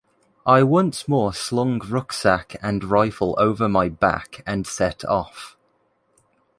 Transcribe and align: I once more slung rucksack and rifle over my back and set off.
I 0.47 0.63
once 0.63 1.07
more 1.07 1.31
slung 1.31 1.77
rucksack 1.77 2.55
and 2.59 2.83
rifle 2.85 3.35
over 3.37 3.69
my 3.69 3.87
back 3.87 4.41
and 4.47 4.65
set 4.65 5.05
off. 5.05 5.55